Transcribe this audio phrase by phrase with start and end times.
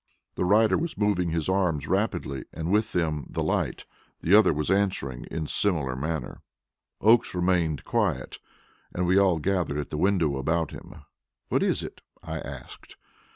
[0.33, 3.85] The rider was moving his arms rapidly, and with them the light.
[4.21, 6.41] The other was answering in a similar manner.
[7.01, 8.39] Oakes remained quiet,
[8.95, 11.03] and we all gathered at the window about him.
[11.49, 12.95] "What is it?" I asked.